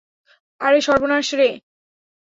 আরে 0.61 0.79
সর্বনাশ 0.87 1.27
রে! 1.39 1.49